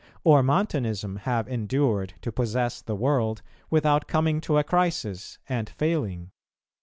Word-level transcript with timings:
or 0.23 0.41
Montanism 0.41 1.15
have 1.17 1.47
endured 1.47 2.15
to 2.23 2.31
possess 2.31 2.81
the 2.81 2.95
world, 2.95 3.43
without 3.69 4.07
coming 4.07 4.41
to 4.41 4.57
a 4.57 4.63
crisis, 4.63 5.37
and 5.47 5.69
failing? 5.69 6.31